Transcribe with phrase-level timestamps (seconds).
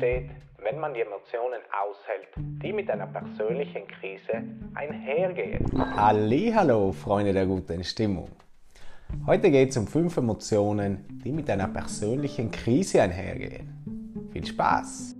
[0.00, 0.30] entsteht,
[0.62, 4.42] wenn man die Emotionen aushält, die mit einer persönlichen Krise
[4.74, 5.66] einhergehen.
[5.96, 8.28] Hallo, Freunde der guten Stimmung.
[9.26, 14.30] Heute geht es um fünf Emotionen, die mit einer persönlichen Krise einhergehen.
[14.32, 15.16] Viel Spaß!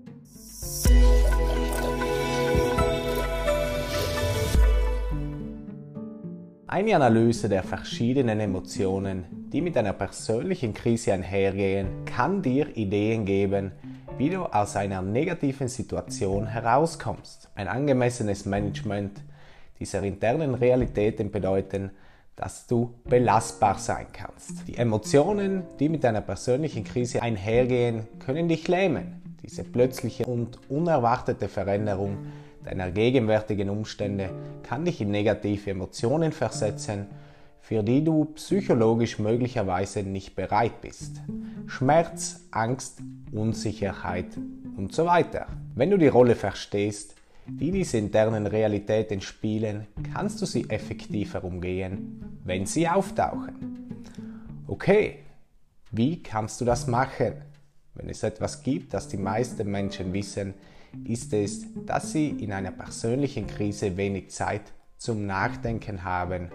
[6.69, 13.73] Eine Analyse der verschiedenen Emotionen, die mit einer persönlichen Krise einhergehen, kann dir Ideen geben,
[14.16, 17.48] wie du aus einer negativen Situation herauskommst.
[17.55, 19.23] Ein angemessenes Management
[19.79, 21.91] dieser internen Realitäten bedeuten,
[22.37, 24.69] dass du belastbar sein kannst.
[24.69, 29.37] Die Emotionen, die mit einer persönlichen Krise einhergehen, können dich lähmen.
[29.43, 32.19] Diese plötzliche und unerwartete Veränderung
[32.65, 34.30] deiner gegenwärtigen Umstände
[34.62, 37.07] kann dich in negative Emotionen versetzen,
[37.60, 41.20] für die du psychologisch möglicherweise nicht bereit bist.
[41.66, 43.01] Schmerz, Angst,
[43.32, 44.37] Unsicherheit
[44.76, 45.46] und so weiter.
[45.74, 47.15] Wenn du die Rolle verstehst,
[47.46, 54.09] die diese internen Realitäten spielen, kannst du sie effektiver umgehen, wenn sie auftauchen.
[54.66, 55.20] Okay,
[55.90, 57.35] wie kannst du das machen?
[57.95, 60.54] Wenn es etwas gibt, das die meisten Menschen wissen,
[61.04, 64.62] ist es, dass sie in einer persönlichen Krise wenig Zeit
[64.97, 66.50] zum Nachdenken haben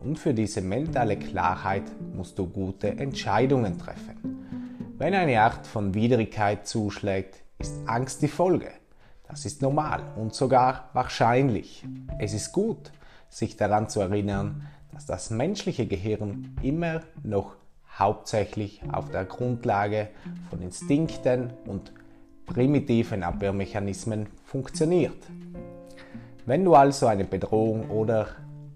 [0.00, 4.46] und für diese mentale Klarheit musst du gute Entscheidungen treffen.
[4.98, 8.70] Wenn eine Art von Widrigkeit zuschlägt, ist Angst die Folge.
[9.28, 11.84] Das ist normal und sogar wahrscheinlich.
[12.18, 12.92] Es ist gut,
[13.28, 17.56] sich daran zu erinnern, dass das menschliche Gehirn immer noch
[17.98, 20.08] hauptsächlich auf der Grundlage
[20.48, 21.92] von Instinkten und
[22.46, 25.16] primitiven Abwehrmechanismen funktioniert.
[26.46, 28.28] Wenn du also eine Bedrohung oder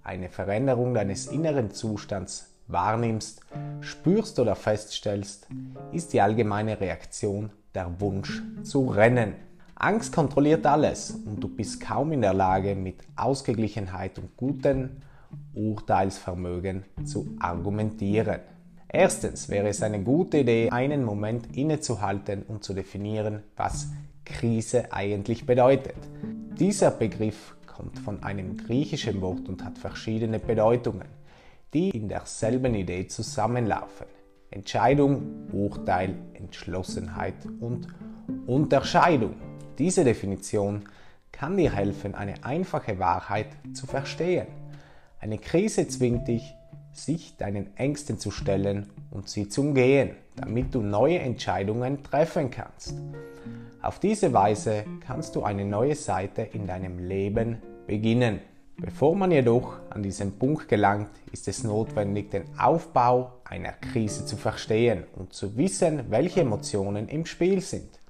[0.02, 3.40] eine Veränderung deines inneren Zustands wahrnimmst,
[3.80, 5.48] spürst oder feststellst,
[5.92, 9.34] ist die allgemeine Reaktion der Wunsch zu rennen.
[9.74, 14.90] Angst kontrolliert alles und du bist kaum in der Lage, mit Ausgeglichenheit und gutem
[15.54, 18.40] Urteilsvermögen zu argumentieren.
[18.88, 23.88] Erstens wäre es eine gute Idee, einen Moment innezuhalten und zu definieren, was
[24.24, 25.96] Krise eigentlich bedeutet.
[26.58, 31.08] Dieser Begriff kommt von einem griechischen Wort und hat verschiedene Bedeutungen,
[31.72, 34.06] die in derselben Idee zusammenlaufen.
[34.50, 37.86] Entscheidung, Urteil, Entschlossenheit und
[38.46, 39.34] Unterscheidung.
[39.78, 40.88] Diese Definition
[41.30, 44.48] kann dir helfen, eine einfache Wahrheit zu verstehen.
[45.20, 46.54] Eine Krise zwingt dich,
[46.92, 52.94] sich deinen Ängsten zu stellen und sie zu umgehen, damit du neue Entscheidungen treffen kannst.
[53.82, 58.40] Auf diese Weise kannst du eine neue Seite in deinem Leben beginnen.
[58.76, 64.36] Bevor man jedoch an diesen Punkt gelangt, ist es notwendig, den Aufbau einer Krise zu
[64.36, 68.00] verstehen und zu wissen, welche Emotionen im Spiel sind.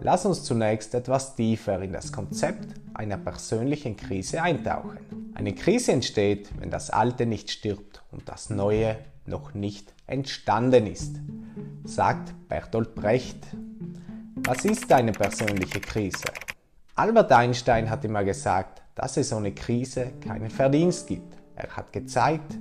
[0.00, 4.98] Lass uns zunächst etwas tiefer in das Konzept einer persönlichen Krise eintauchen.
[5.34, 8.96] Eine Krise entsteht, wenn das Alte nicht stirbt und das Neue
[9.26, 11.16] noch nicht entstanden ist,
[11.84, 13.38] sagt Bertolt Brecht.
[14.36, 16.24] Was ist eine persönliche Krise?
[16.94, 21.34] Albert Einstein hat immer gesagt, dass es ohne Krise keinen Verdienst gibt.
[21.56, 22.58] Er hat gezeigt,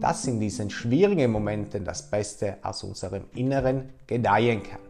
[0.00, 4.80] dass in diesen schwierigen Momenten das Beste aus unserem Inneren gedeihen kann.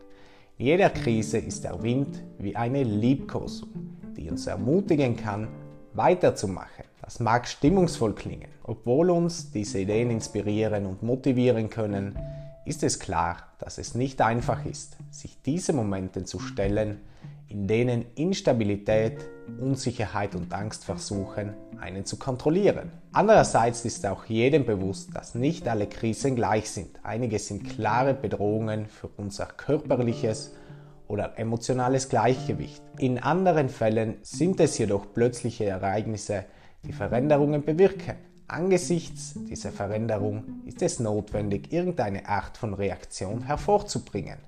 [0.59, 3.71] In jeder Krise ist der Wind wie eine Liebkosung,
[4.17, 5.49] die uns ermutigen kann,
[5.95, 6.85] weiterzumachen.
[7.03, 8.51] Das mag stimmungsvoll klingen.
[8.63, 12.19] Obwohl uns diese Ideen inspirieren und motivieren können,
[12.65, 17.01] ist es klar, dass es nicht einfach ist, sich diese Momenten zu stellen,
[17.49, 19.29] in denen Instabilität,
[19.61, 22.93] Unsicherheit und Angst versuchen, einen zu kontrollieren.
[23.13, 26.99] Andererseits ist auch jedem bewusst, dass nicht alle Krisen gleich sind.
[27.03, 30.55] Einige sind klare Bedrohungen für unser körperliches
[31.13, 32.83] oder emotionales Gleichgewicht.
[32.97, 36.47] In anderen Fällen sind es jedoch plötzliche Ereignisse,
[36.87, 38.15] die Veränderungen bewirken.
[38.49, 44.39] Angesichts dieser Veränderung ist es notwendig, irgendeine Art von Reaktion hervorzubringen.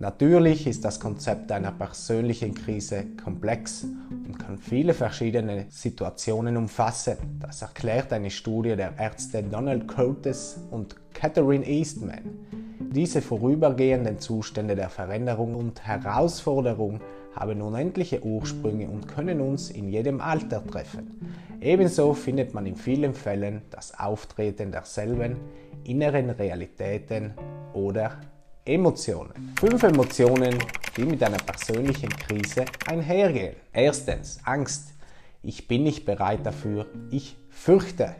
[0.00, 7.16] Natürlich ist das Konzept einer persönlichen Krise komplex und kann viele verschiedene Situationen umfassen.
[7.38, 12.67] Das erklärt eine Studie der Ärzte Donald Curtis und Catherine Eastman.
[12.90, 17.00] Diese vorübergehenden Zustände der Veränderung und Herausforderung
[17.34, 21.20] haben unendliche Ursprünge und können uns in jedem Alter treffen.
[21.60, 25.36] Ebenso findet man in vielen Fällen das Auftreten derselben
[25.84, 27.34] inneren Realitäten
[27.74, 28.20] oder
[28.64, 29.54] Emotionen.
[29.60, 30.58] Fünf Emotionen,
[30.96, 33.56] die mit einer persönlichen Krise einhergehen.
[33.72, 34.94] Erstens, Angst.
[35.42, 36.86] Ich bin nicht bereit dafür.
[37.10, 38.14] Ich fürchte.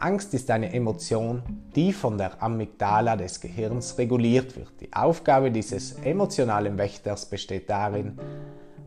[0.00, 1.42] Angst ist eine Emotion,
[1.76, 4.80] die von der Amygdala des Gehirns reguliert wird.
[4.80, 8.18] Die Aufgabe dieses emotionalen Wächters besteht darin,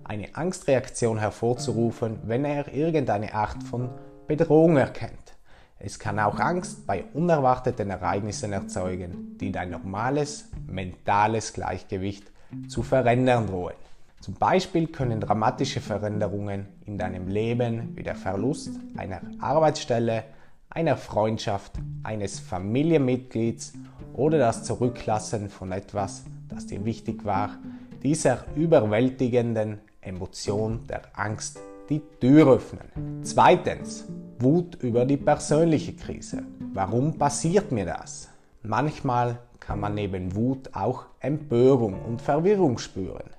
[0.03, 3.89] eine Angstreaktion hervorzurufen, wenn er irgendeine Art von
[4.27, 5.35] Bedrohung erkennt.
[5.77, 12.31] Es kann auch Angst bei unerwarteten Ereignissen erzeugen, die dein normales mentales Gleichgewicht
[12.67, 13.75] zu verändern drohen.
[14.19, 20.23] Zum Beispiel können dramatische Veränderungen in deinem Leben wie der Verlust einer Arbeitsstelle,
[20.73, 21.73] einer Freundschaft,
[22.03, 23.73] eines Familienmitglieds
[24.13, 27.57] oder das Zurücklassen von etwas, das dir wichtig war,
[28.01, 31.59] dieser überwältigenden Emotion der Angst
[31.89, 33.21] die Tür öffnen.
[33.21, 34.05] Zweitens,
[34.39, 36.43] Wut über die persönliche Krise.
[36.73, 38.29] Warum passiert mir das?
[38.63, 43.29] Manchmal kann man neben Wut auch Empörung und Verwirrung spüren.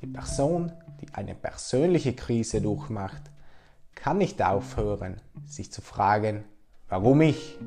[0.00, 0.70] Die Person,
[1.00, 3.22] die eine persönliche Krise durchmacht,
[3.94, 5.16] kann nicht aufhören,
[5.46, 6.44] sich zu fragen,
[6.94, 7.58] warum ich?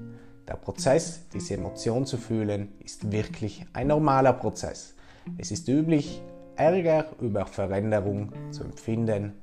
[0.48, 4.94] Der Prozess, diese Emotion zu fühlen, ist wirklich ein normaler Prozess.
[5.38, 6.22] Es ist üblich,
[6.56, 9.34] Ärger über Veränderung zu empfinden,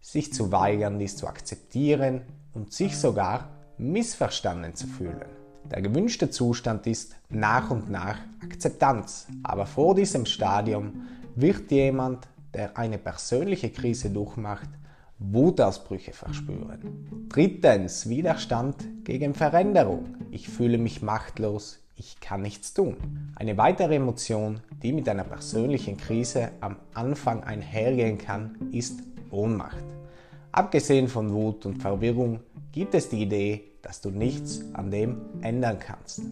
[0.00, 2.22] sich zu weigern, dies zu akzeptieren
[2.54, 5.28] und sich sogar missverstanden zu fühlen.
[5.70, 12.78] Der gewünschte Zustand ist nach und nach Akzeptanz, aber vor diesem Stadium wird jemand, der
[12.78, 14.70] eine persönliche Krise durchmacht,
[15.18, 17.26] Wutausbrüche verspüren.
[17.28, 20.16] Drittens, Widerstand gegen Veränderung.
[20.30, 22.96] Ich fühle mich machtlos, ich kann nichts tun.
[23.34, 29.00] Eine weitere Emotion, die mit einer persönlichen Krise am Anfang einhergehen kann, ist
[29.30, 29.84] Ohnmacht.
[30.52, 32.40] Abgesehen von Wut und Verwirrung
[32.70, 36.22] gibt es die Idee, dass du nichts an dem ändern kannst.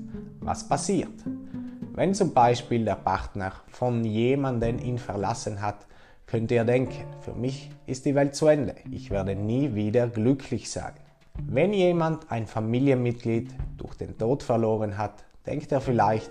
[0.40, 1.12] Was passiert?
[1.92, 5.86] Wenn zum Beispiel der Partner von jemandem ihn verlassen hat,
[6.26, 10.70] könnte er denken, für mich ist die Welt zu Ende, ich werde nie wieder glücklich
[10.70, 10.92] sein.
[11.38, 16.30] Wenn jemand ein Familienmitglied durch den Tod verloren hat, denkt er vielleicht,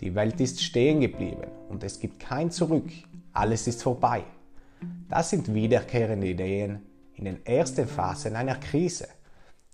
[0.00, 2.90] die Welt ist stehen geblieben und es gibt kein Zurück,
[3.32, 4.24] alles ist vorbei.
[5.08, 6.80] Das sind wiederkehrende Ideen
[7.14, 9.08] in den ersten Phasen einer Krise.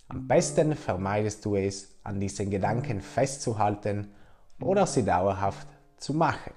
[0.09, 4.09] Am besten vermeidest du es, an diesen Gedanken festzuhalten
[4.61, 5.67] oder sie dauerhaft
[5.97, 6.53] zu machen.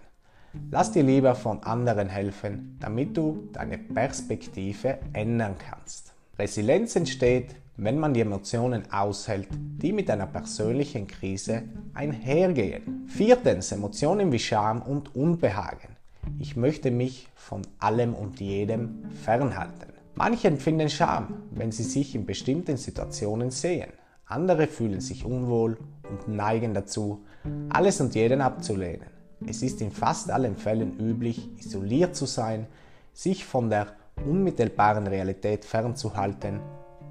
[0.69, 6.13] Lass dir lieber von anderen helfen, damit du deine Perspektive ändern kannst.
[6.38, 11.63] Resilienz entsteht, wenn man die Emotionen aushält, die mit einer persönlichen Krise
[11.94, 13.06] einhergehen.
[13.07, 15.95] Viertens, Emotionen wie Scham und Unbehagen.
[16.39, 19.94] Ich möchte mich von allem und jedem fernhalten.
[20.15, 23.92] Manche empfinden Scham, wenn sie sich in bestimmten Situationen sehen.
[24.25, 25.77] Andere fühlen sich unwohl
[26.09, 27.24] und neigen dazu,
[27.69, 29.20] alles und jeden abzulehnen.
[29.47, 32.67] Es ist in fast allen Fällen üblich, isoliert zu sein,
[33.13, 33.88] sich von der
[34.25, 36.59] unmittelbaren Realität fernzuhalten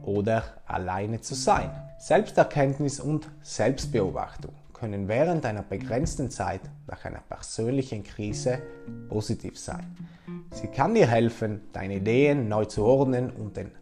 [0.03, 1.71] oder alleine zu sein.
[1.99, 8.61] Selbsterkenntnis und Selbstbeobachtung können während einer begrenzten Zeit nach einer persönlichen Krise
[9.09, 9.95] positiv sein.
[10.53, 13.73] Sie kann dir helfen, deine Ideen neu zu ordnen und den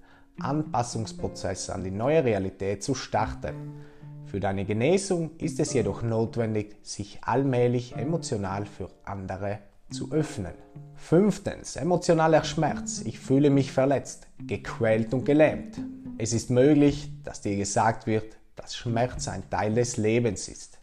[0.41, 3.55] Anpassungsprozess an die neue Realität zu starten.
[4.31, 9.61] Für deine Genesung ist es jedoch notwendig, sich allmählich emotional für andere
[9.91, 10.53] zu öffnen.
[10.97, 13.01] Fünftens, emotionaler Schmerz.
[13.07, 15.81] Ich fühle mich verletzt, gequält und gelähmt.
[16.19, 20.79] Es ist möglich, dass dir gesagt wird, dass Schmerz ein Teil des Lebens ist.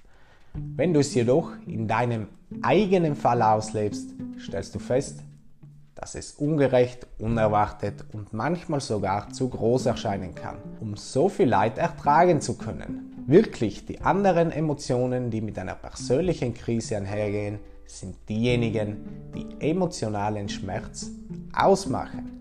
[0.54, 2.30] Wenn du es jedoch in deinem
[2.64, 5.20] eigenen Fall auslebst, stellst du fest,
[5.96, 11.78] dass es ungerecht, unerwartet und manchmal sogar zu groß erscheinen kann, um so viel Leid
[11.78, 13.24] ertragen zu können.
[13.28, 18.98] Wirklich, die anderen Emotionen, die mit einer persönlichen Krise einhergehen, sind diejenigen,
[19.36, 21.10] die emotionalen Schmerz
[21.54, 22.32] ausmachen.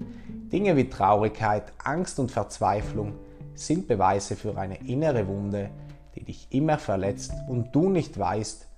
[0.52, 3.14] Dinge wie Traurigkeit, Angst und Verzweiflung
[3.54, 5.70] sind Beweise für eine innere Wunde,
[6.14, 8.68] die dich immer verletzt und du nicht weißt,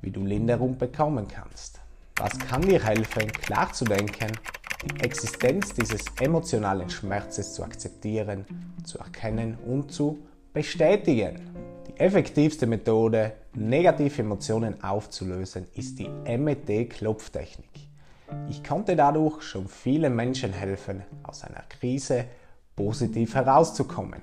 [0.00, 1.80] wie du Linderung bekommen kannst.
[2.16, 4.30] Was kann dir helfen, klar zu denken,
[4.84, 8.46] die Existenz dieses emotionalen Schmerzes zu akzeptieren,
[8.84, 10.18] zu erkennen und zu
[10.52, 11.50] bestätigen?
[11.88, 17.88] Die effektivste Methode, negative Emotionen aufzulösen, ist die MET-Klopftechnik.
[18.48, 22.26] Ich konnte dadurch schon vielen Menschen helfen, aus einer Krise
[22.76, 24.22] positiv herauszukommen.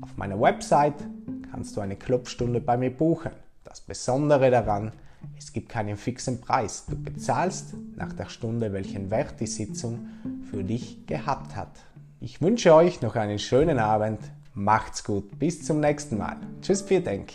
[0.00, 1.04] Auf meiner Website
[1.50, 3.32] kannst du eine Klopfstunde bei mir buchen.
[3.64, 4.92] Das Besondere daran,
[5.36, 6.86] es gibt keinen fixen Preis.
[6.88, 10.08] Du bezahlst nach der Stunde, welchen Wert die Sitzung
[10.50, 11.72] für dich gehabt hat.
[12.20, 14.20] Ich wünsche euch noch einen schönen Abend.
[14.54, 15.38] Macht's gut.
[15.38, 16.36] Bis zum nächsten Mal.
[16.62, 17.32] Tschüss, vielen Dank.